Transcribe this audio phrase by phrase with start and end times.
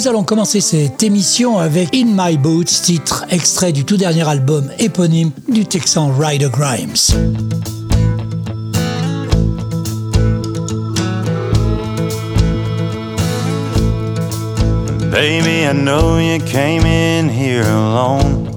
[0.00, 4.70] Nous allons commencer cette émission avec In My Boots, titre extrait du tout dernier album
[4.78, 6.96] éponyme du Texan Ryder Grimes.
[15.12, 18.48] Baby, I know you came in here alone.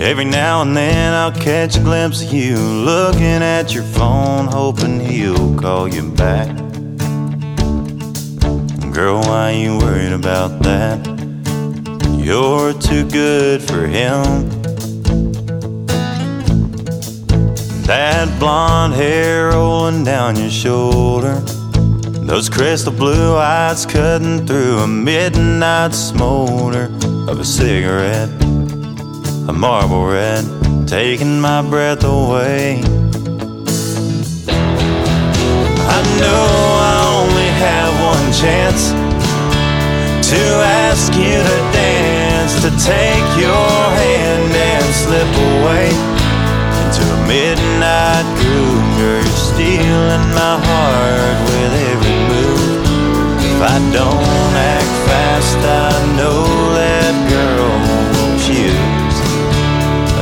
[0.00, 4.98] Every now and then I'll catch a glimpse of you looking at your phone, hoping
[4.98, 6.57] he'll call you back.
[8.98, 10.98] Girl, why you worried about that?
[12.18, 14.48] You're too good for him.
[17.86, 21.34] That blonde hair rolling down your shoulder.
[22.26, 26.90] Those crystal blue eyes cutting through a midnight smolder
[27.30, 28.30] of a cigarette.
[29.48, 30.44] A marble red,
[30.88, 32.82] taking my breath away.
[35.96, 36.48] I know
[36.80, 36.97] I
[38.32, 38.92] chance
[40.28, 40.42] to
[40.84, 45.88] ask you to dance, to take your hand and slip away
[46.84, 48.84] into a midnight groove.
[48.98, 52.84] Girl, you're stealing my heart with every move.
[53.40, 56.44] If I don't act fast, I know
[56.76, 57.72] that girl
[58.12, 59.18] will choose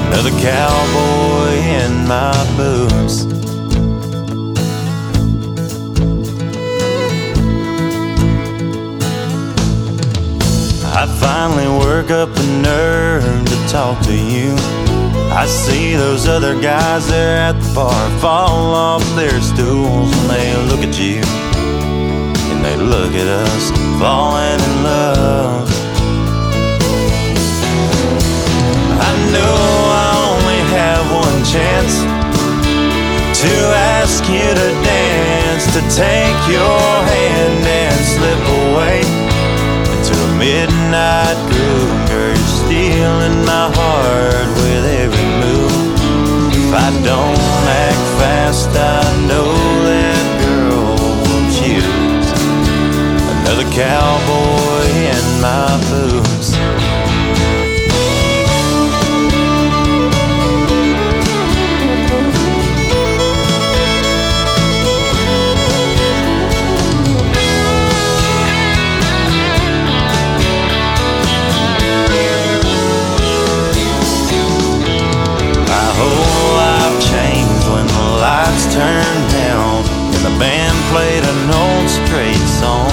[0.06, 3.45] another cowboy in my boots.
[11.26, 14.54] Finally work up the nerve to talk to you.
[15.42, 20.48] I see those other guys there at the bar fall off their stools when they
[20.70, 21.20] look at you.
[22.50, 23.64] And they look at us
[23.98, 25.68] falling in love.
[29.08, 29.58] I know
[30.06, 31.94] I only have one chance
[33.42, 33.54] to
[33.98, 39.25] ask you to dance, to take your hand and slip away
[40.38, 41.36] midnight.
[42.08, 45.96] Girl, stealing my heart with every move.
[46.52, 47.38] If I don't
[47.86, 49.50] act fast, I know
[49.90, 52.28] that girl will choose
[53.34, 56.55] another cowboy in my boots.
[78.76, 79.80] Turned down
[80.12, 82.92] and the band played an old straight song.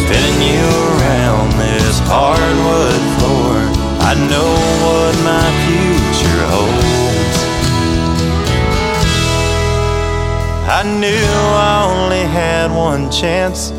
[0.00, 0.66] Spinning you
[0.96, 3.56] around this hardwood floor,
[4.00, 4.52] I know
[4.84, 7.36] what my future holds.
[10.78, 11.28] I knew
[11.68, 13.70] I only had one chance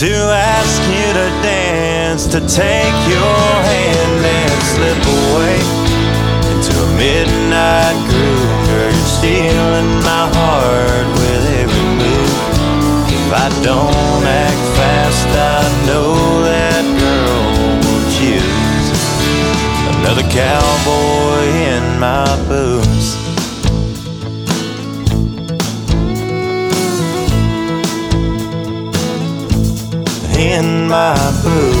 [0.00, 0.12] to
[0.60, 5.77] ask you to dance, to take your hand and slip away
[6.76, 8.66] a midnight groove.
[8.66, 12.36] Girl, you're stealing my heart with every move.
[13.16, 16.14] If I don't act fast, I know
[16.44, 17.42] that girl
[17.84, 18.88] will choose
[19.96, 23.28] another cowboy in my boots.
[30.38, 31.77] in my boots.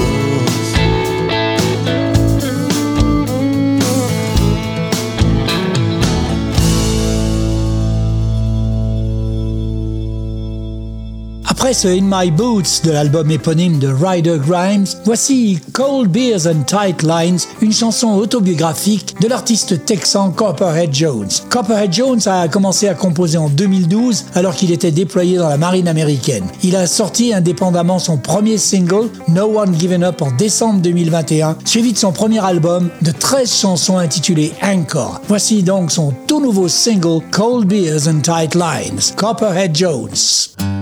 [11.68, 17.02] Après In My Boots de l'album éponyme de Ryder Grimes, voici Cold Beers and Tight
[17.02, 21.28] Lines, une chanson autobiographique de l'artiste texan Copperhead Jones.
[21.50, 25.88] Copperhead Jones a commencé à composer en 2012 alors qu'il était déployé dans la marine
[25.88, 26.46] américaine.
[26.62, 31.92] Il a sorti indépendamment son premier single, No One Given Up, en décembre 2021, suivi
[31.92, 35.20] de son premier album de 13 chansons intitulé Anchor.
[35.28, 40.77] Voici donc son tout nouveau single Cold Beers and Tight Lines, Copperhead Jones.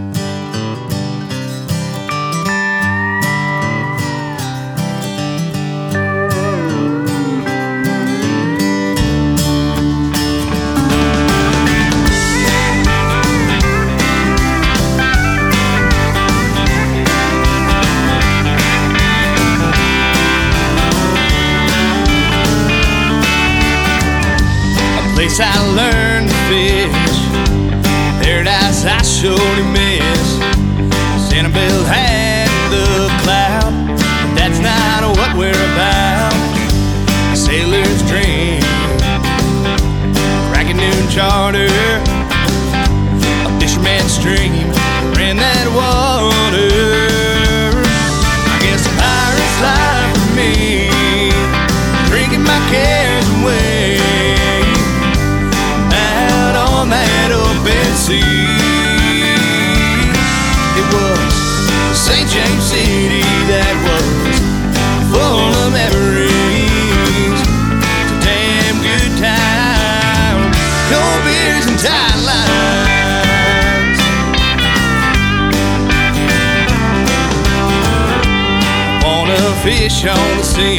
[80.08, 80.79] On the sea,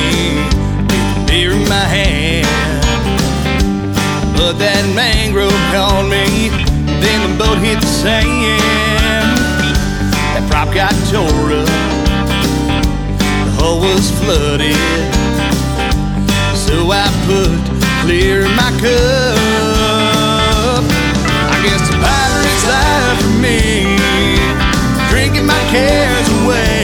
[0.88, 2.48] with beer in my hand.
[4.38, 6.48] But that mangrove called me,
[7.04, 8.62] then the boat hit the sand.
[10.32, 11.68] That prop got tore up,
[13.44, 14.80] the hull was flooded.
[16.56, 17.52] So I put
[18.08, 19.38] clear in my cup.
[21.52, 23.60] I guess the pirate's life for me,
[25.12, 26.77] drinking my cares away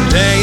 [0.00, 0.37] It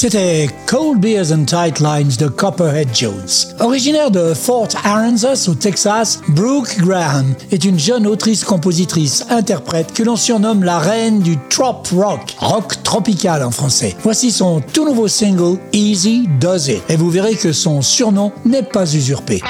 [0.00, 3.28] C'était Cold Beers and Tight Lines de Copperhead Jones.
[3.58, 10.64] Originaire de Fort Aransas au Texas, Brooke Graham est une jeune autrice-compositrice-interprète que l'on surnomme
[10.64, 13.94] la reine du trop rock, rock tropical en français.
[14.02, 18.62] Voici son tout nouveau single Easy Does It et vous verrez que son surnom n'est
[18.62, 19.42] pas usurpé.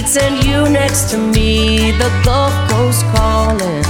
[0.00, 3.84] Sheets and you next to me, the Gulf Coast calling.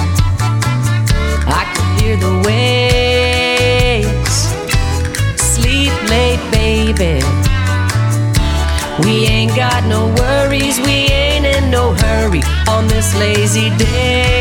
[1.47, 4.09] I could hear the waves.
[5.41, 7.23] Sleep late, baby.
[9.05, 14.40] We ain't got no worries, we ain't in no hurry on this lazy day.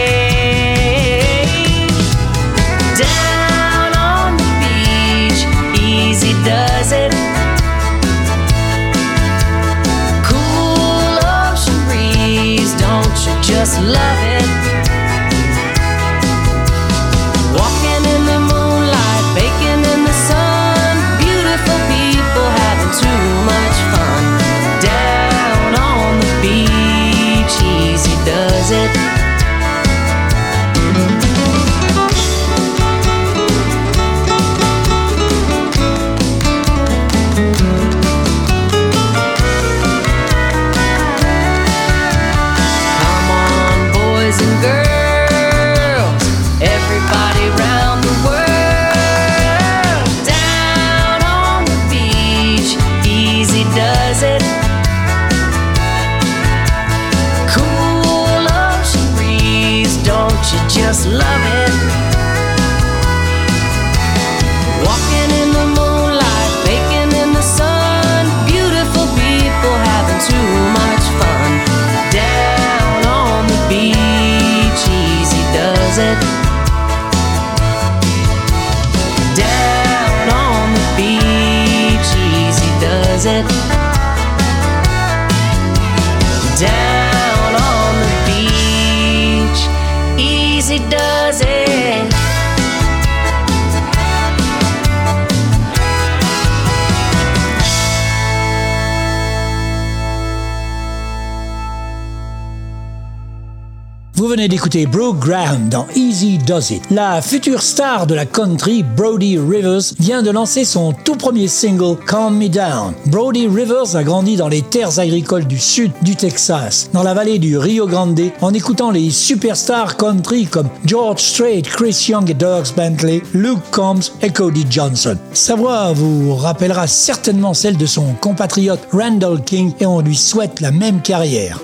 [104.19, 106.83] Vous venez d'écouter Brooke Graham dans Easy Does It.
[106.91, 111.95] La future star de la country, Brody Rivers, vient de lancer son tout premier single,
[112.05, 112.93] Calm Me Down.
[113.05, 117.39] Brody Rivers a grandi dans les terres agricoles du sud du Texas, dans la vallée
[117.39, 122.65] du Rio Grande, en écoutant les superstars country comme George Strait, Chris Young et Doug
[122.75, 125.15] Bentley, Luke Combs et Cody Johnson.
[125.31, 130.59] Sa voix vous rappellera certainement celle de son compatriote Randall King et on lui souhaite
[130.59, 131.61] la même carrière.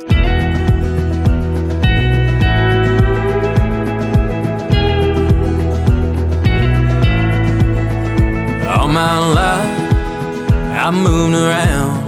[11.05, 12.03] Moved around,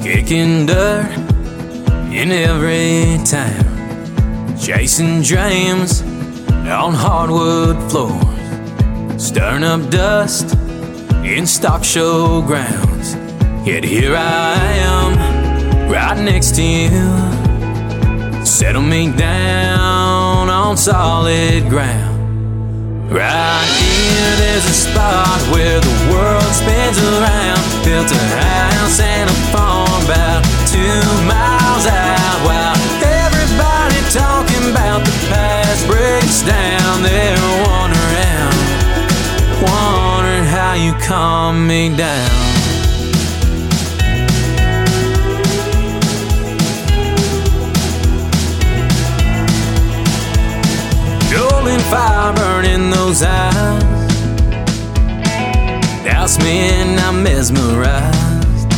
[0.00, 1.10] kicking dirt
[2.12, 10.54] in every town, chasing dreams on hardwood floors, stirring up dust
[11.24, 13.16] in stock show grounds.
[13.66, 14.54] Yet here I
[14.92, 22.01] am, right next to you, settle me down on solid ground.
[23.12, 27.60] Right here, there's a spot where the world spins around.
[27.84, 30.42] Built a house and a farm about
[30.72, 32.38] two miles out.
[32.40, 32.72] While
[33.04, 37.36] everybody talking about the past breaks down, they're
[37.68, 38.48] wondering,
[39.60, 42.51] wondering how you calm me down.
[51.92, 53.82] Fire burning those eyes.
[56.02, 58.70] Douse me and I'm mesmerized.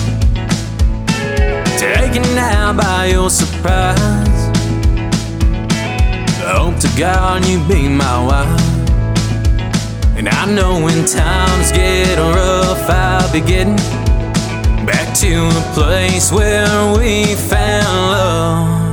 [1.79, 4.41] Taken now by your surprise.
[6.43, 8.75] Hope to God you be my wife.
[10.17, 13.77] And I know when times get rough, I'll be getting
[14.91, 18.84] back to a place where we found love.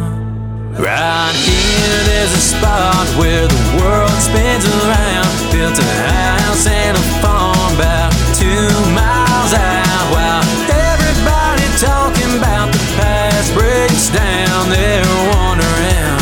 [0.80, 5.28] Right here, there's a spot where the world spins around.
[5.52, 10.06] Built a house and a farm about two miles out.
[10.16, 15.04] While everybody talking about the past breaks down, they're
[15.36, 16.18] wondering,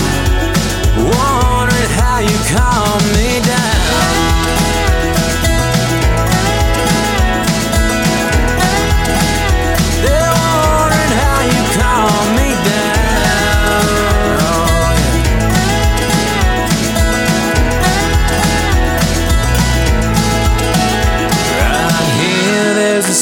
[0.98, 3.49] wondering how you calm me down.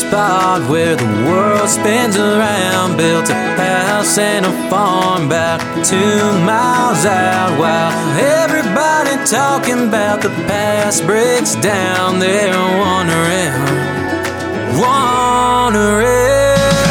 [0.08, 2.98] Spot where the world spins around.
[2.98, 7.60] Built a house and a farm about two miles out.
[7.60, 13.52] While everybody talking about the past breaks down, they're wondering,
[14.80, 16.08] wondering.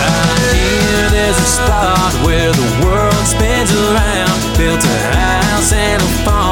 [0.04, 4.36] Right here, there's a spot where the world spins around.
[4.58, 6.45] Built a house and a farm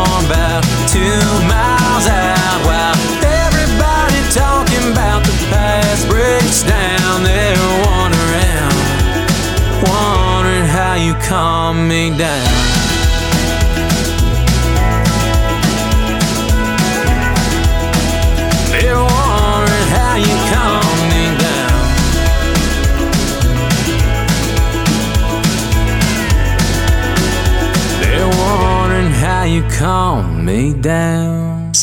[11.94, 12.64] me down.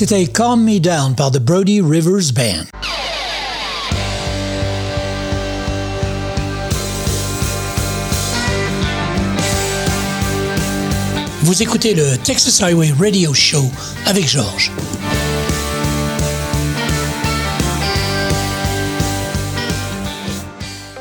[0.01, 2.80] C'était Calm Me Down par The Brody Rivers Band.
[11.43, 13.63] Vous écoutez le Texas Highway Radio Show
[14.05, 14.71] avec Georges.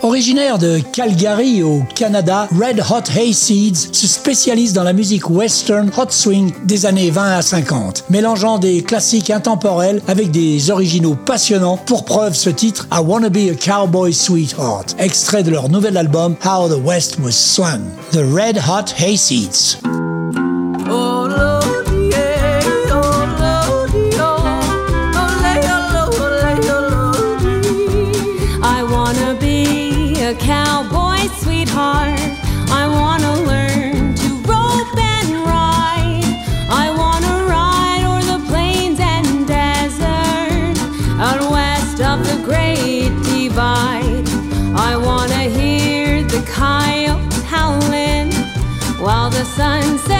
[0.00, 6.06] Originaire de Calgary au Canada, Red Hot Hayseeds se spécialise dans la musique western hot
[6.09, 11.76] swing des années 20 à 50, mélangeant des classiques intemporels avec des originaux passionnants.
[11.76, 16.35] Pour preuve ce titre, I Wanna Be a Cowboy Sweetheart, extrait de leur nouvel album
[16.42, 17.82] How the West Was Swung,
[18.12, 20.10] The Red Hot Hayseeds.
[49.57, 50.20] sunset.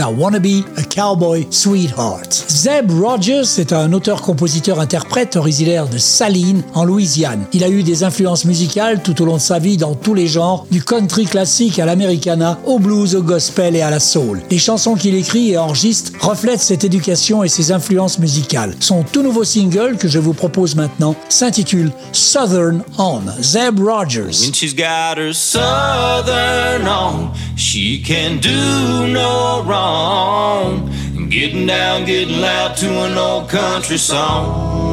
[0.00, 2.44] I Wanna Be a Cowboy Sweetheart.
[2.48, 7.44] Zeb Rogers est un auteur-compositeur-interprète originaire de Saline, en Louisiane.
[7.52, 10.28] Il a eu des influences musicales tout au long de sa vie dans tous les
[10.28, 14.42] genres, du country classique à l'americana, au blues, au gospel et à la soul.
[14.50, 18.74] Les chansons qu'il écrit et enregistre reflètent cette éducation et ses influences musicales.
[18.80, 23.20] Son tout nouveau single que je vous propose maintenant s'intitule Southern On.
[23.40, 24.46] Zeb Rogers.
[31.30, 34.84] Getting down, getting loud to an old country song.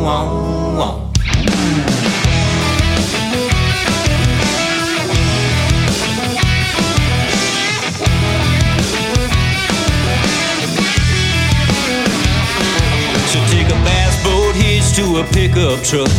[13.27, 16.09] So take a bass boat hitch to a pickup truck.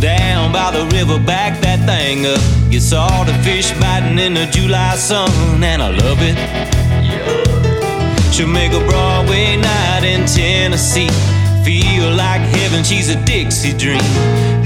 [0.00, 2.40] Down by the river, back that thing up.
[2.72, 6.83] You saw the fish biting in the July sun, and I love it.
[8.34, 11.08] She'll make a Broadway night in Tennessee.
[11.62, 14.02] Feel like heaven, she's a Dixie dream.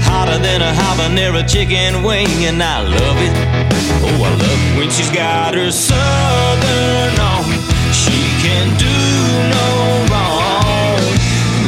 [0.01, 3.33] Hotter than a habanero chicken wing, and I love it.
[4.01, 7.45] Oh, I love it when she's got her southern on.
[7.93, 8.95] She can do
[9.53, 9.67] no
[10.09, 10.97] wrong.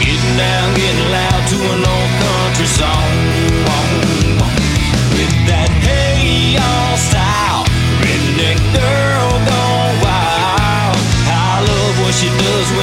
[0.01, 3.20] Getting down, getting loud to an old country song.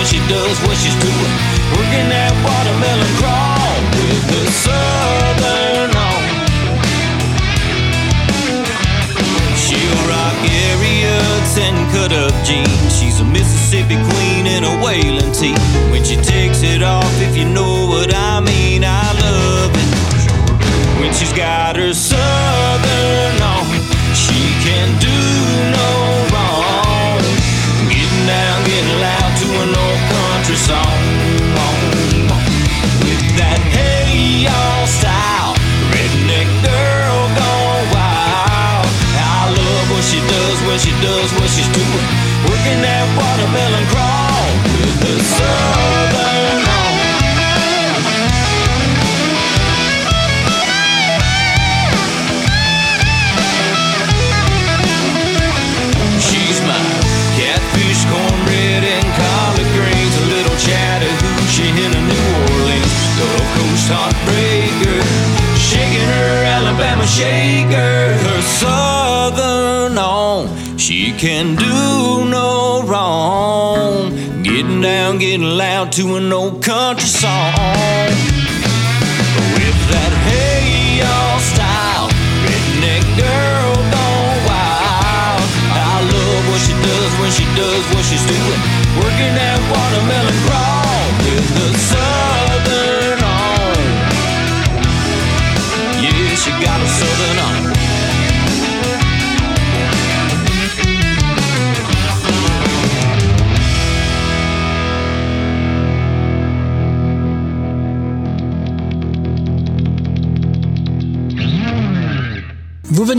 [0.09, 1.35] She does what she's doing.
[1.77, 6.23] Working that watermelon crawl with the southern on.
[9.53, 10.39] She'll rock
[10.73, 12.97] Ariats and cut up jeans.
[12.97, 15.53] She's a Mississippi queen in a Waylon tee.
[15.93, 19.89] When she takes it off, if you know what I mean, I love it.
[21.01, 23.69] When she's got her southern on,
[24.17, 25.08] she can do
[67.19, 68.15] shaker.
[68.25, 74.43] Her southern on, she can do no wrong.
[74.43, 78.38] Getting down, getting loud to an old country song.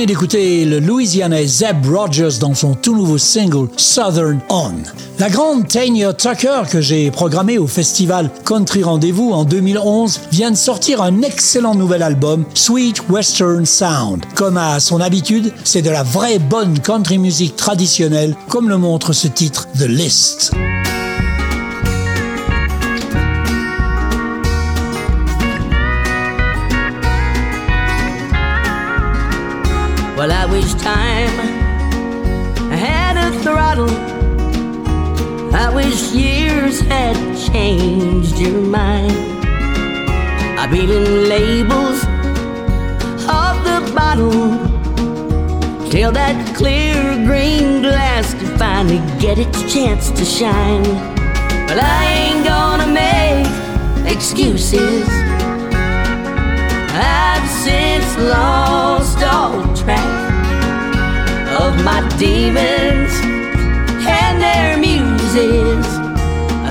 [0.06, 4.72] D'écouter le Louisianais Zeb Rogers dans son tout nouveau single Southern On.
[5.18, 10.56] La grande Tanya Tucker que j'ai programmée au festival Country Rendez-vous en 2011 vient de
[10.56, 14.24] sortir un excellent nouvel album Sweet Western Sound.
[14.36, 19.14] Comme à son habitude, c'est de la vraie bonne country music traditionnelle comme le montre
[19.14, 20.52] ce titre The List.
[30.20, 31.38] Well, I wish time
[32.76, 33.90] had a throttle.
[35.56, 39.14] I wish years had changed your mind.
[40.60, 42.04] I've been in labels
[43.30, 44.60] of the bottle
[45.90, 50.84] till that clear green glass could finally get its chance to shine.
[51.66, 55.08] But I ain't gonna make excuses.
[56.92, 60.08] I've since lost all track
[61.62, 63.12] of my demons
[64.06, 65.86] and their muses.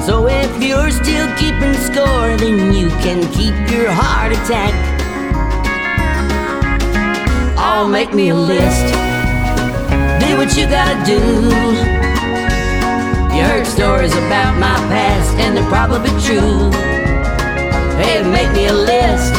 [0.07, 4.75] So if you're still keeping score, then you can keep your heart attack.
[7.59, 8.87] Oh, make me a list.
[10.21, 11.21] Do what you gotta do.
[13.35, 16.71] You heard stories about my past, and they're probably true.
[18.01, 19.33] Hey, make me a list.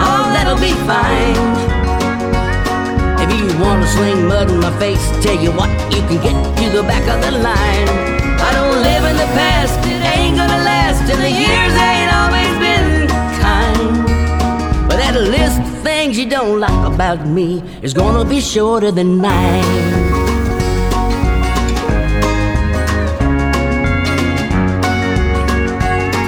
[0.00, 1.77] Oh, that'll be fine.
[3.60, 7.02] Wanna sling mud in my face, tell you what, you can get to the back
[7.08, 7.88] of the line.
[8.38, 12.54] I don't live in the past, it ain't gonna last, and the years ain't always
[12.64, 13.08] been
[13.42, 14.06] kind.
[14.88, 19.16] But that list of things you don't like about me is gonna be shorter than
[19.16, 19.64] mine.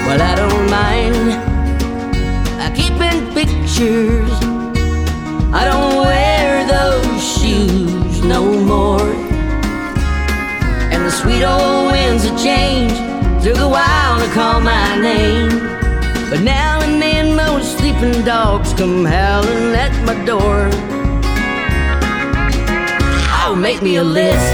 [0.07, 1.17] Well, I don't mind
[2.61, 4.10] I keeping pictures.
[18.01, 20.71] Sleeping dogs come howling at my door.
[23.43, 24.53] Oh, make me a list.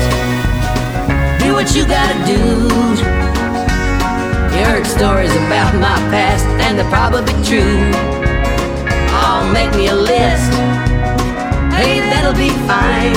[1.40, 2.40] Do what you gotta do.
[4.56, 7.78] You heard stories about my past, and they're probably true.
[9.22, 10.50] Oh, make me a list.
[11.78, 13.14] Hey, that'll be fine.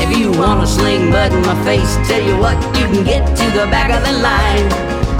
[0.00, 3.46] If you wanna sling mud in my face, tell you what, you can get to
[3.58, 4.66] the back of the line.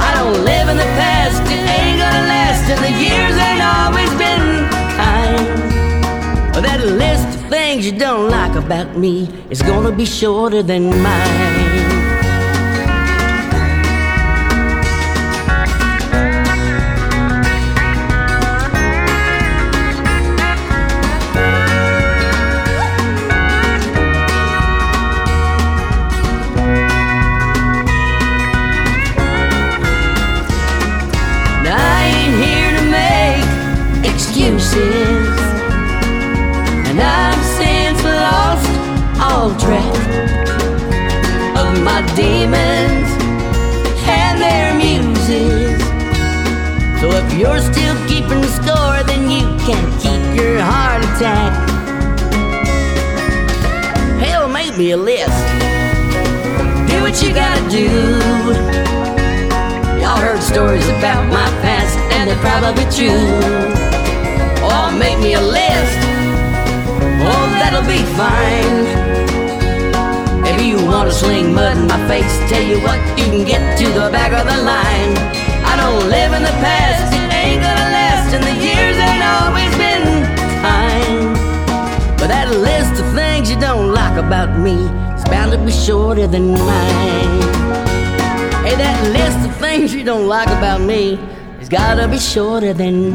[0.00, 4.10] I don't live in the past, it ain't gonna last, and the years ain't always
[4.10, 5.46] been kind.
[6.64, 11.69] That list of things you don't like about me is gonna be shorter than mine.
[62.40, 63.24] Probably true.
[64.64, 65.98] Oh, make me a list.
[67.20, 68.80] Oh, that'll be fine.
[70.50, 73.86] If you wanna sling mud in my face, tell you what, you can get to
[73.92, 75.12] the back of the line.
[75.64, 79.72] I don't live in the past, it ain't gonna last, and the years ain't always
[79.76, 80.04] been
[80.64, 81.36] kind.
[82.18, 84.76] But that list of things you don't like about me
[85.16, 87.40] is bound to be shorter than mine.
[88.64, 91.18] Hey, that list of things you don't like about me
[91.70, 93.14] gotta be shorter than.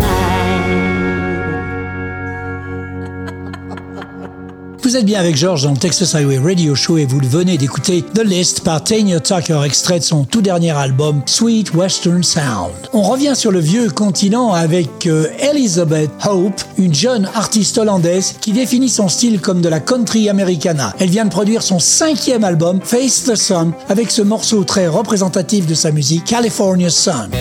[4.81, 8.03] Vous êtes bien avec George dans le Texas Highway Radio Show et vous venez d'écouter
[8.13, 12.71] The List par Tanya Tucker, extrait de son tout dernier album Sweet Western Sound.
[12.93, 18.53] On revient sur le vieux continent avec euh, Elizabeth Hope, une jeune artiste hollandaise qui
[18.53, 20.93] définit son style comme de la country americana.
[20.99, 25.65] Elle vient de produire son cinquième album Face the Sun avec ce morceau très représentatif
[25.65, 27.31] de sa musique California Sun.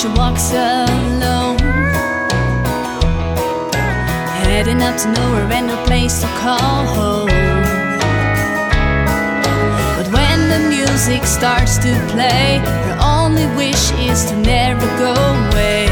[0.00, 1.58] She walks alone.
[4.44, 7.28] Heading up to nowhere and no place to call home.
[9.96, 15.88] But when the music starts to play, her only wish is to never go away.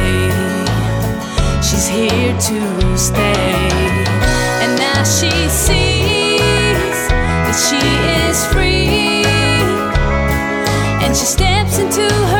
[1.61, 3.69] She's here to stay.
[4.63, 6.99] And now she sees
[7.45, 7.85] that she
[8.25, 9.25] is free.
[11.05, 12.38] And she steps into her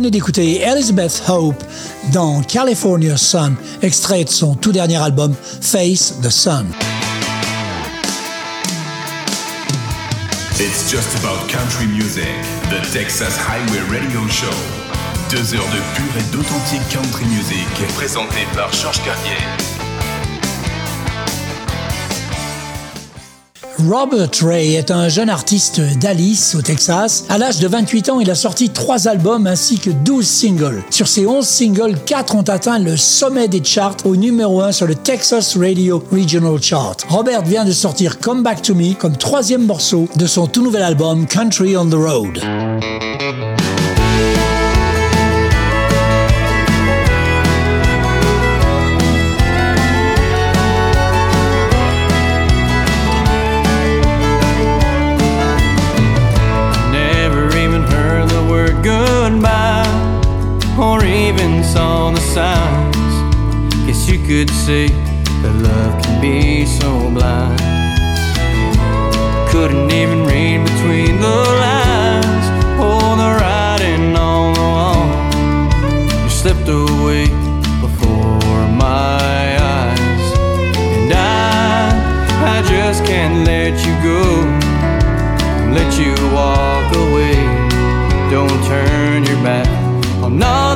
[0.00, 1.62] d'écouter Elizabeth Hope
[2.12, 6.66] dans California Sun, extrait de son tout dernier album Face the Sun.
[10.58, 12.24] It's just about country music,
[12.70, 14.46] the Texas Highway Radio Show.
[15.30, 19.73] Deux heures de pure et d'authentique country music, présenté par Georges Carrier.
[23.78, 27.24] Robert Ray est un jeune artiste d'Alice au Texas.
[27.28, 30.82] À l'âge de 28 ans, il a sorti trois albums ainsi que 12 singles.
[30.90, 34.86] Sur ces 11 singles, 4 ont atteint le sommet des charts au numéro 1 sur
[34.86, 36.96] le Texas Radio Regional Chart.
[37.08, 40.82] Robert vient de sortir Come Back to Me comme troisième morceau de son tout nouvel
[40.82, 42.40] album Country on the Road.
[64.26, 64.88] Could see
[65.42, 67.60] that love can be so blind.
[69.52, 72.46] Couldn't even read between the lines
[72.80, 75.04] or the writing on the wall.
[76.24, 77.26] You slipped away
[77.84, 80.26] before my eyes,
[80.98, 81.92] and I,
[82.54, 84.22] I just can't let you go.
[85.78, 87.36] Let you walk away.
[88.30, 89.68] Don't turn your back
[90.24, 90.73] on all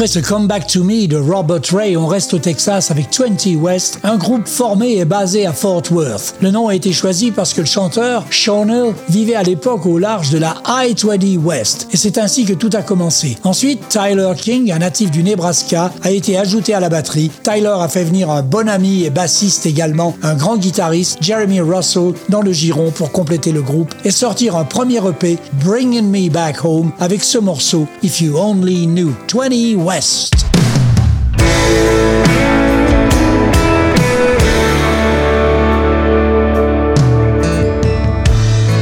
[0.00, 3.98] Après ce Comeback to Me de Robert Ray, on reste au Texas avec 20 West,
[4.02, 6.36] un groupe formé et basé à Fort Worth.
[6.40, 10.30] Le nom a été choisi parce que le chanteur, Shawnell, vivait à l'époque au large
[10.30, 11.86] de la I-20 West.
[11.92, 13.36] Et c'est ainsi que tout a commencé.
[13.44, 17.30] Ensuite, Tyler King, un natif du Nebraska, a été ajouté à la batterie.
[17.42, 22.14] Tyler a fait venir un bon ami et bassiste également, un grand guitariste, Jeremy Russell,
[22.30, 26.64] dans le giron pour compléter le groupe et sortir un premier EP, Bringing Me Back
[26.64, 29.89] Home, avec ce morceau, If You Only Knew, 20 West.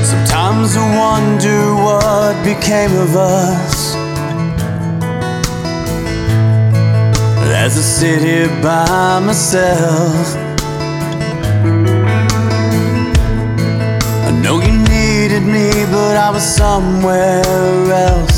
[0.02, 3.94] Sometimes I wonder what became of us.
[7.64, 10.36] As I sit here by myself,
[14.26, 17.42] I know you needed me, but I was somewhere
[17.92, 18.37] else.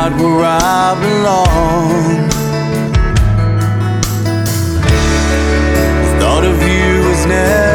[0.00, 2.30] Now where I belong.
[6.18, 7.69] Thought of you has never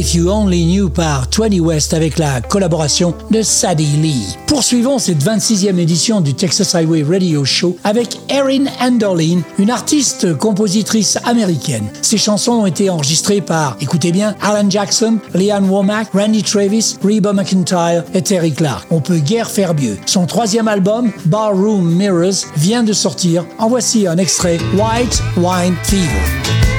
[0.00, 4.34] If You Only Knew par 20 West avec la collaboration de Sadie Lee.
[4.46, 11.18] Poursuivons cette 26e édition du Texas Highway Radio Show avec Erin Anderlin, une artiste compositrice
[11.24, 11.84] américaine.
[12.00, 17.34] Ses chansons ont été enregistrées par, écoutez bien, Alan Jackson, Leanne Womack, Randy Travis, Reba
[17.34, 18.86] McIntyre et Terry Clark.
[18.90, 19.98] On peut guère faire mieux.
[20.06, 23.44] Son troisième album, Barroom Mirrors, vient de sortir.
[23.58, 26.69] En voici un extrait, White Wine Fever.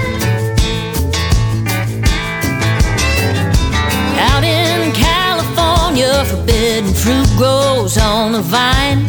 [6.81, 9.05] Forbidden fruit grows on the vine.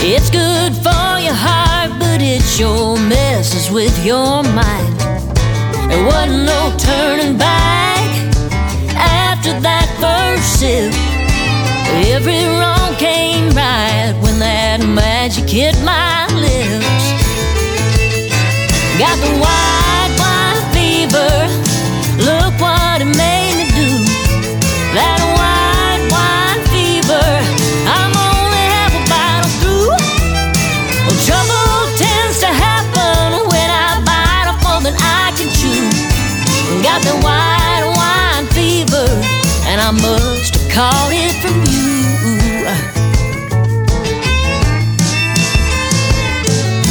[0.00, 4.98] It's good for your heart, but it sure messes with your mind.
[5.90, 8.04] There wasn't no turning back
[8.94, 10.92] after that first sip.
[12.12, 17.04] Every wrong came right when that magic hit my lips.
[18.98, 21.30] Got the white wine fever.
[22.18, 23.27] Look what it made
[40.78, 41.90] have it from you.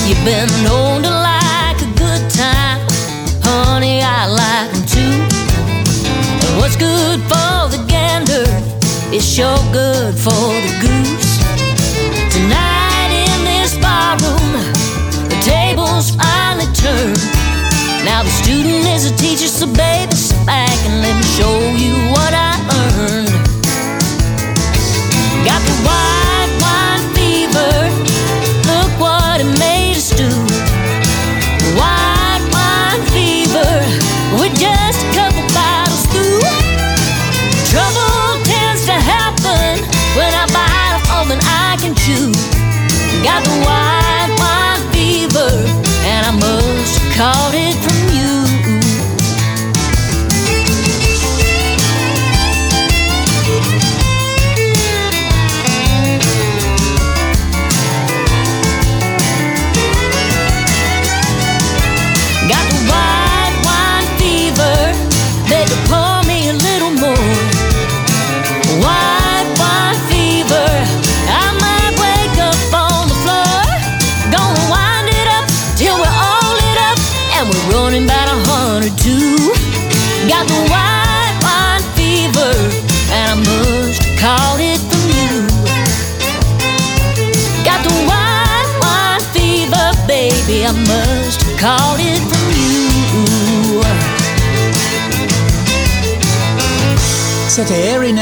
[0.07, 2.81] You've been known to like a good time,
[3.47, 4.01] honey.
[4.03, 5.17] I like 'em too.
[6.43, 8.47] And what's good for the gander
[9.15, 11.33] is sure good for the goose.
[12.35, 14.51] Tonight in this barroom,
[15.31, 17.15] the tables finally turn.
[18.09, 21.95] Now the student is a teacher, so baby, sit back and let me show you
[22.15, 22.46] what I
[43.27, 45.51] Got the white wine fever,
[46.11, 47.56] and I must have caught it
[90.67, 91.97] I must have.
[97.47, 98.17] C'était Erin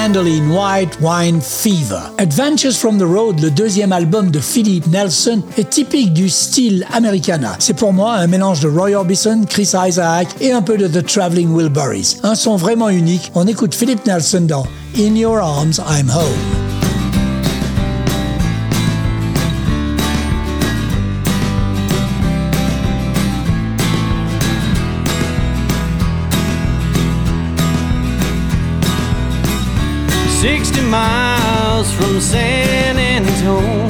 [0.49, 1.99] White Wine Fever.
[2.19, 7.55] Adventures from the Road, le deuxième album de Philip Nelson, est typique du style Americana.
[7.59, 11.05] C'est pour moi un mélange de Roy Orbison, Chris Isaac et un peu de The
[11.05, 12.19] Traveling Wilburys.
[12.23, 13.31] Un son vraiment unique.
[13.33, 14.67] On écoute Philip Nelson dans
[14.97, 16.64] In Your Arms, I'm Home.
[30.47, 33.87] Sixty miles from San Antone.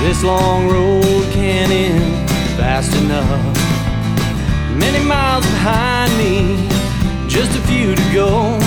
[0.00, 3.44] This long road can't end fast enough.
[4.74, 6.56] Many miles behind me,
[7.28, 8.58] just a few to go.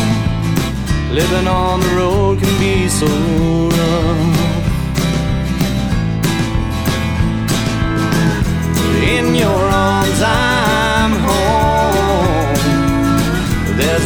[1.12, 3.08] Living on the road can be so
[3.76, 4.38] rough.
[9.02, 10.57] In your arms, I'm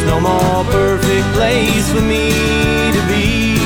[0.06, 2.30] No more perfect place for me
[2.92, 3.56] to be.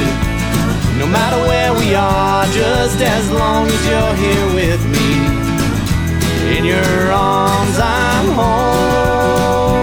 [0.99, 5.47] No matter where we are, just as long as you're here with me.
[6.57, 9.77] In your arms, I'm home.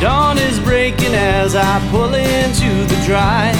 [0.00, 3.56] Dawn is breaking as I pull into the drive.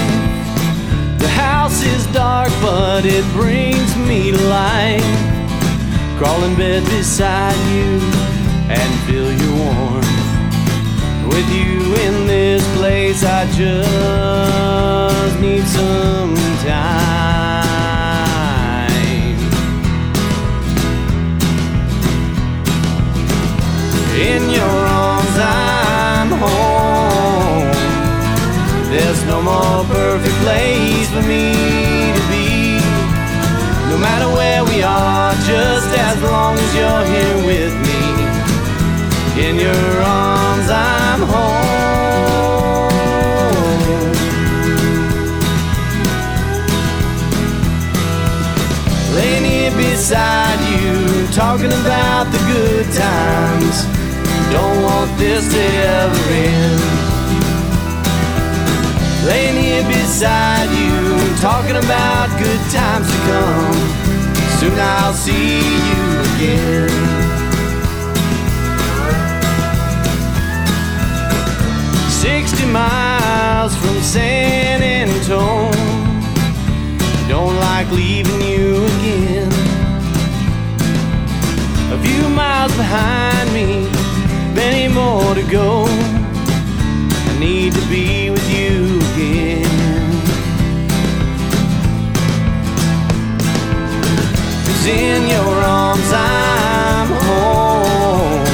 [1.19, 5.28] The house is dark, but it brings me life.
[6.19, 7.97] Crawl in bed beside you
[8.67, 10.05] and feel your warmth.
[11.31, 16.35] With you in this place, I just need some
[16.67, 17.69] time.
[24.13, 27.71] In your arms, I'm home.
[28.91, 31.88] There's no more perfect place for me
[36.21, 38.01] we are, just you're here with me.
[39.47, 42.09] In your arms, I'm home.
[49.15, 53.85] Laying here beside you, talking about the good times.
[54.51, 56.81] Don't want this to ever end.
[59.25, 64.08] Laying here beside you, talking about good times to come.
[64.59, 66.03] Soon I'll see you
[66.35, 66.89] again.
[72.09, 75.71] Sixty miles from San Antone.
[77.29, 79.51] Don't like leaving you again.
[81.93, 83.89] A few miles behind me,
[84.53, 85.87] many more to go.
[94.79, 98.45] Cause in your arms I'm home.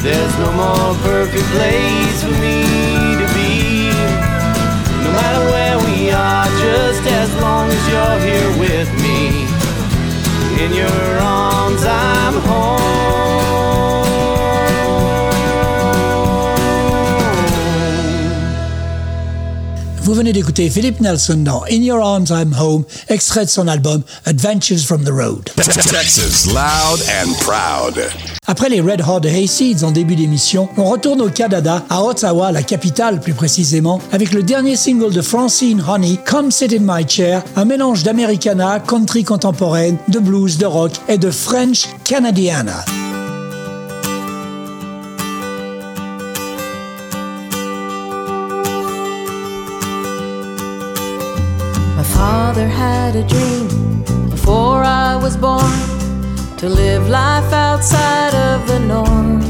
[0.00, 2.64] There's no more perfect place for me
[3.20, 3.90] to be.
[5.04, 9.44] No matter where we are, just as long as you're here with me.
[10.64, 13.19] In your arms I'm home.
[20.10, 24.02] Vous venez d'écouter Philip Nelson dans In Your Arms I'm Home, extrait de son album
[24.24, 25.50] Adventures from the Road.
[25.54, 27.94] Texas loud and proud.
[28.48, 32.64] Après les Red Hot Hayseeds en début d'émission, on retourne au Canada, à Ottawa, la
[32.64, 37.44] capitale plus précisément, avec le dernier single de Francine Honey, Come Sit in My Chair,
[37.54, 42.84] un mélange d'Americana, country contemporaine, de blues, de rock et de French Canadiana.
[53.12, 55.78] Had a dream before I was born
[56.58, 59.40] to live life outside of the norm.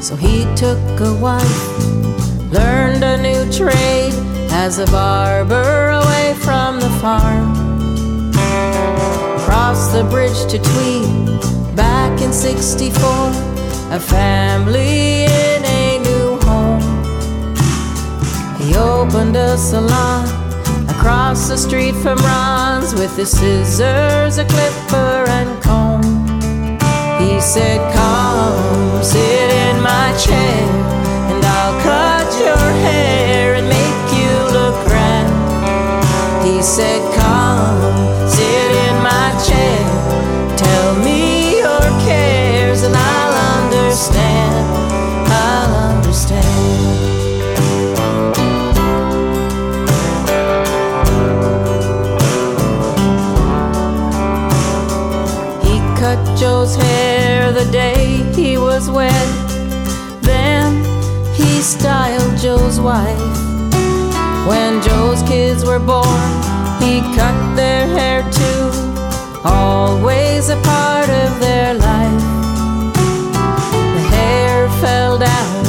[0.00, 1.62] So he took a wife,
[2.50, 4.14] learned a new trade
[4.50, 7.52] as a barber away from the farm.
[9.44, 13.10] Crossed the bridge to Tweed back in 64,
[13.92, 16.80] a family in a new home.
[18.58, 20.39] He opened a salon
[21.00, 26.02] across the street from Ron's with his scissors, a clipper, and comb.
[27.18, 30.68] He said, Come sit in my chair,
[31.30, 35.32] and I'll cut your hair and make you look grand.
[36.44, 38.19] He said, Come
[56.40, 59.28] Joe's hair the day he was wed.
[60.22, 60.72] Then
[61.34, 63.18] he styled Joe's wife.
[64.48, 66.30] When Joe's kids were born,
[66.80, 68.70] he cut their hair too,
[69.44, 72.22] always a part of their life.
[73.96, 75.64] The hair fell down,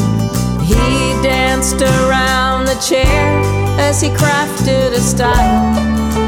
[0.63, 3.41] he danced around the chair
[3.78, 6.20] as he crafted a style.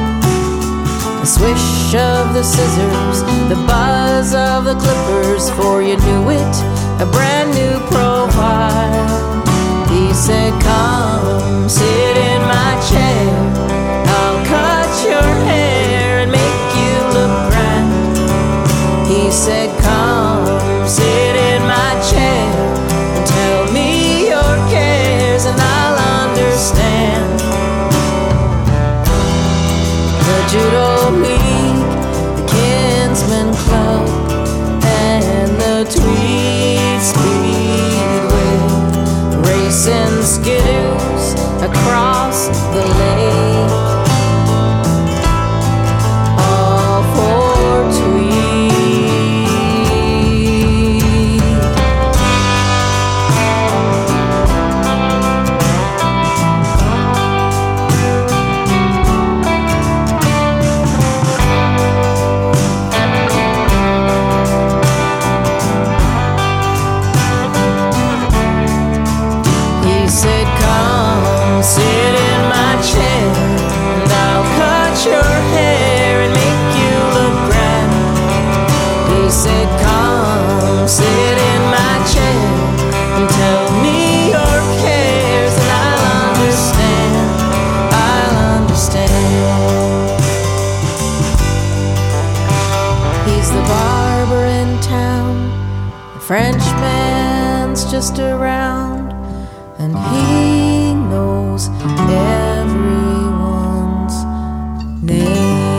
[1.23, 6.55] The swish of the scissors, the buzz of the clippers, for you knew it,
[7.01, 9.07] a brand new profile.
[9.87, 13.72] He said, Come sit in my chair,
[40.45, 40.72] racing skidoos
[97.93, 99.13] just around
[99.77, 101.69] and he knows
[102.09, 104.17] everyone's
[105.03, 105.69] name.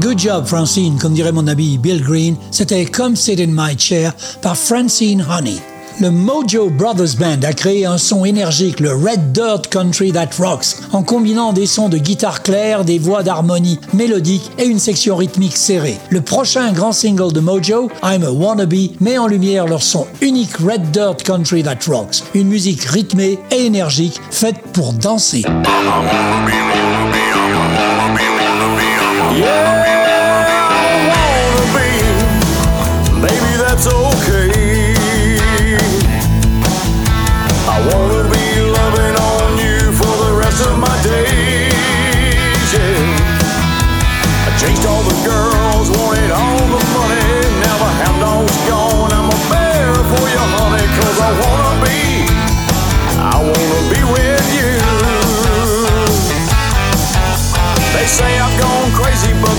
[0.00, 2.38] Good job, Francine, comme dirait mon ami Bill Green.
[2.50, 5.60] C'était Come Sit in My Chair par Francine Honey.
[6.00, 10.76] Le Mojo Brothers Band a créé un son énergique, le Red Dirt Country That Rocks,
[10.92, 15.56] en combinant des sons de guitare claire, des voix d'harmonie mélodique et une section rythmique
[15.56, 15.98] serrée.
[16.10, 20.56] Le prochain grand single de Mojo, I'm a Wannabe, met en lumière leur son unique
[20.56, 25.44] Red Dirt Country That Rocks, une musique rythmée et énergique faite pour danser.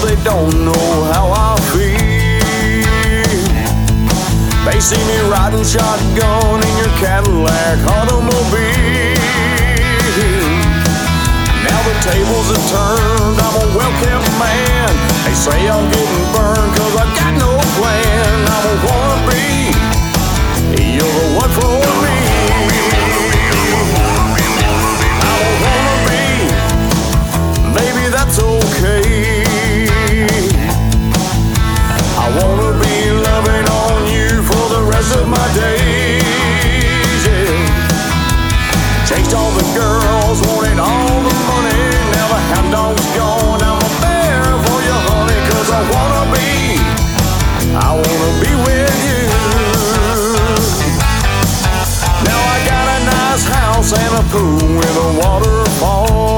[0.06, 1.98] They don't know how I feel.
[4.66, 9.18] They see me riding shotgun in your Cadillac automobile.
[11.66, 14.94] Now the tables have turned, I'm a well kept man.
[15.26, 18.46] They say I'm getting burned cause I got no plan.
[18.56, 19.74] I'm a wannabe,
[20.98, 22.15] you're the one for me.
[35.28, 37.22] My days.
[37.26, 39.06] Yeah.
[39.08, 41.84] Chased all the girls, wanted all the money.
[42.14, 43.62] Now the hound dog's gone.
[43.62, 46.52] I'm a bear for you, honey, cause I wanna be.
[47.76, 49.22] I wanna be with you.
[52.28, 56.35] Now I got a nice house and a pool with a waterfall.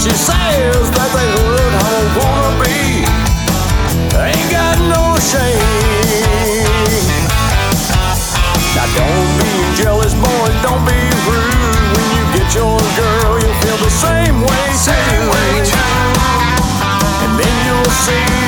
[0.00, 1.28] She says that they.
[1.28, 3.04] I don't wanna be.
[4.16, 5.60] Ain't got no shame.
[8.72, 10.56] Now don't be jealous, boys.
[10.64, 11.84] Don't be rude.
[11.92, 14.64] When you get your girl, you'll feel the same way.
[14.72, 15.92] Same way too.
[17.20, 18.39] And then you'll see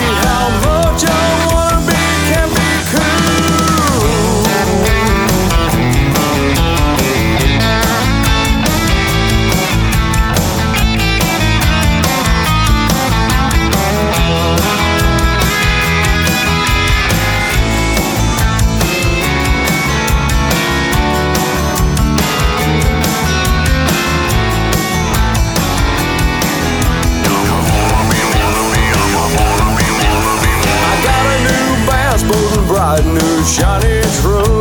[33.45, 34.52] shiny truck.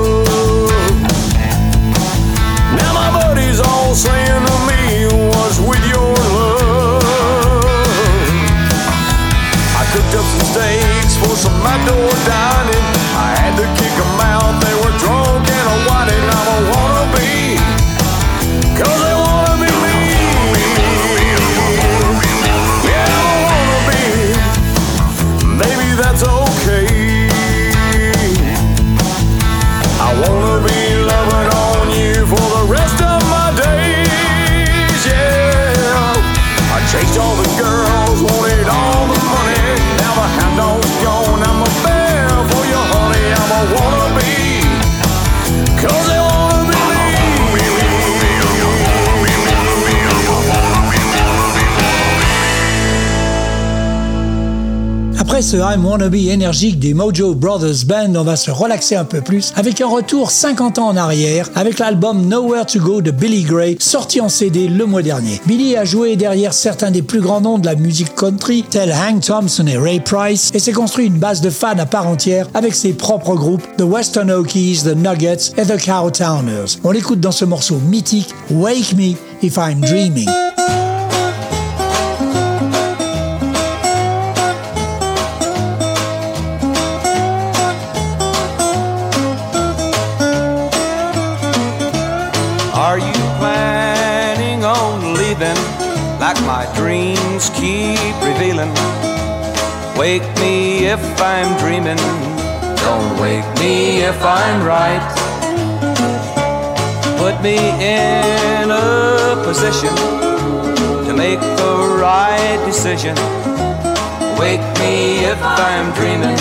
[55.42, 59.22] Après ce I'm Wannabe énergique des Mojo Brothers Band, on va se relaxer un peu
[59.22, 63.42] plus avec un retour 50 ans en arrière avec l'album Nowhere to Go de Billy
[63.42, 65.42] Gray, sorti en CD le mois dernier.
[65.48, 69.24] Billy a joué derrière certains des plus grands noms de la musique country, tels Hank
[69.26, 72.76] Thompson et Ray Price, et s'est construit une base de fans à part entière avec
[72.76, 76.78] ses propres groupes, The Western Okies, The Nuggets et The Cowtowners.
[76.84, 80.30] On l'écoute dans ce morceau mythique, Wake Me If I'm Dreaming.
[96.76, 98.74] Dreams keep revealing?
[99.98, 101.98] Wake me if I'm dreaming.
[102.78, 105.04] Don't wake me if I'm right.
[107.18, 109.94] Put me in a position
[111.06, 113.16] to make the right decision.
[114.40, 116.38] Wake me if I'm dreaming.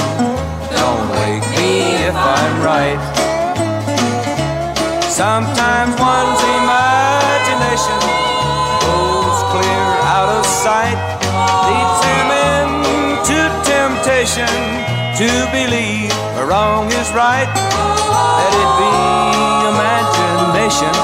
[0.81, 1.73] Don't wake me
[2.09, 3.01] if I'm right.
[5.05, 6.70] Sometimes one's imagination
[10.71, 11.01] sight,
[11.67, 13.39] leads him into
[13.75, 14.55] temptation
[15.21, 16.15] to believe
[16.47, 17.51] wrong is right.
[18.39, 18.95] Let it be
[19.75, 20.95] imagination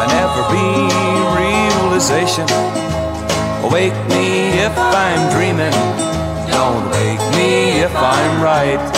[0.00, 0.66] and never be
[1.38, 2.46] realization.
[3.74, 4.26] Wake me
[4.66, 5.76] if I'm dreaming.
[6.50, 7.50] Don't wake me
[7.86, 8.95] if I'm right.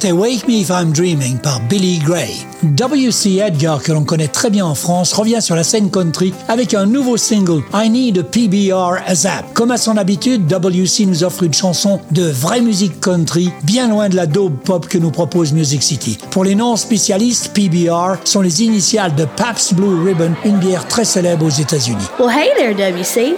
[0.00, 2.34] C'était Wake Me If I'm Dreaming par Billy Gray.
[2.62, 3.36] W.C.
[3.36, 6.86] Edgar, que l'on connaît très bien en France, revient sur la scène country avec un
[6.86, 9.52] nouveau single, I Need a PBR ASAP.
[9.52, 11.04] Comme à son habitude, W.C.
[11.04, 14.96] nous offre une chanson de vraie musique country, bien loin de la dope pop que
[14.96, 16.16] nous propose Music City.
[16.30, 21.44] Pour les non-spécialistes, PBR sont les initiales de Pabst Blue Ribbon, une bière très célèbre
[21.44, 22.06] aux États-Unis.
[22.18, 23.34] Well, hey there, W.C.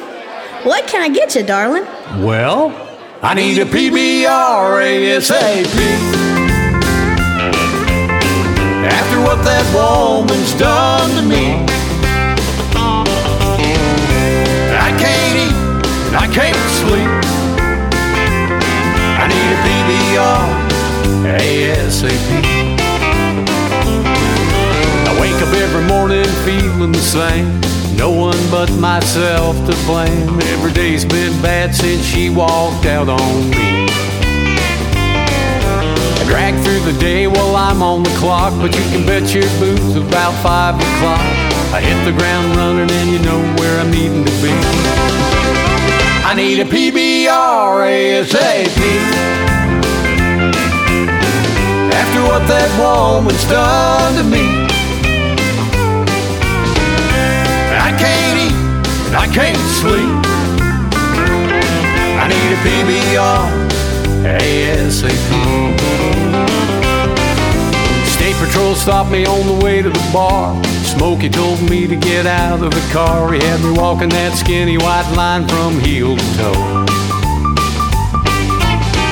[0.65, 1.83] What can I get you, darling?
[2.21, 2.71] Well,
[3.21, 6.22] I need a PBR ASAP.
[8.85, 11.65] After what that woman's done to me.
[14.75, 15.57] I can't eat,
[16.09, 17.13] and I can't sleep.
[19.21, 20.63] I need a PBR
[21.39, 22.25] ASAP.
[25.09, 27.61] I wake up every morning feeling the same.
[27.97, 30.41] No one but myself to blame.
[30.55, 34.12] Every day's been bad since she walked out on me.
[36.23, 39.43] I drag through the day while I'm on the clock, but you can bet your
[39.59, 41.19] boots about five o'clock.
[41.75, 44.53] I hit the ground running and you know where I'm needing to be.
[46.23, 48.79] I need a PBR ASAP.
[51.91, 54.47] After what that woman's done to me,
[57.83, 58.55] I can't eat
[59.09, 60.23] and I can't sleep.
[62.15, 63.62] I need a PBR
[64.25, 65.11] ASAP.
[68.07, 70.55] State Patrol stopped me on the way to the bar.
[70.85, 73.33] Smokey told me to get out of the car.
[73.33, 76.87] He had me walking that skinny white line from heel to toe.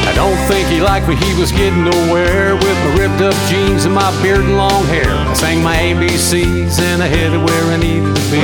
[0.07, 3.87] I don't think he liked me, he was getting nowhere with my ripped up jeans
[3.87, 5.11] and my beard and long hair.
[5.11, 8.43] I sang my ABCs and I headed where I needed to be.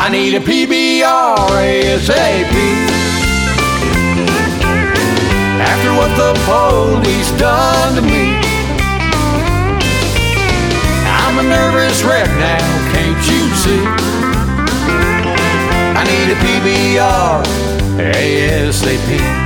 [0.00, 3.05] I need a PBR ASAP
[5.66, 8.24] after what the police done to me.
[11.20, 13.82] I'm a nervous wreck now, can't you see?
[15.98, 17.42] I need a PBR
[17.98, 19.45] ASAP.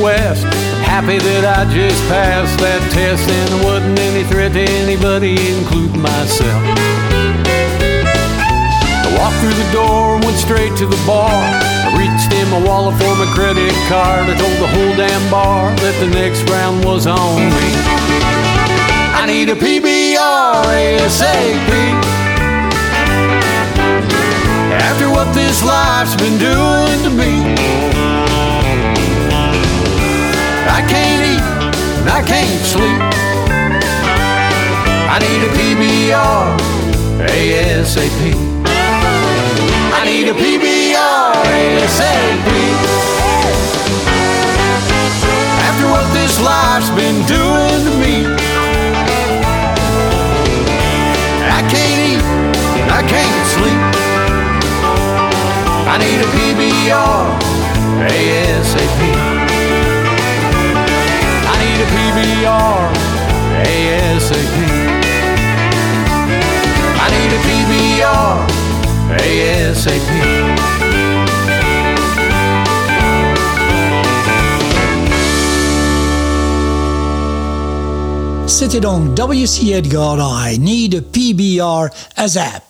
[0.00, 0.44] 40 West.
[0.84, 6.00] Happy that I just passed that test and there wasn't any threat to anybody, including
[6.00, 6.62] myself.
[9.04, 11.30] I walked through the door, and went straight to the bar.
[11.30, 14.28] I reached in my wallet for my credit card.
[14.28, 17.68] I told the whole damn bar that the next round was on me.
[19.14, 21.70] I need a PBR ASAP.
[24.80, 27.69] After what this life's been doing to me.
[30.70, 31.44] I can't eat
[32.00, 33.00] and I can't sleep.
[35.10, 36.46] I need a PBR
[37.26, 38.20] ASAP.
[39.98, 42.48] I need a PBR ASAP.
[45.68, 48.14] After what this life's been doing to me,
[51.50, 52.24] I can't eat
[52.80, 53.82] and I can't sleep.
[55.92, 57.22] I need a PBR
[58.08, 59.29] ASAP.
[63.64, 64.54] ASAP.
[67.02, 68.34] I need a PBR
[69.18, 70.10] ASAP.
[78.46, 79.70] C'était donc W.C.
[79.70, 82.69] Edgar I Need a PBR ASAP.